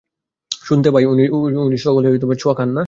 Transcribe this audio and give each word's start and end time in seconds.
শুনতে 0.61 0.89
পাই 0.93 1.05
উনি 1.63 1.77
সকলের 1.77 2.13
ছোঁওয়া 2.41 2.55
খান 2.55 2.69
না। 2.69 2.79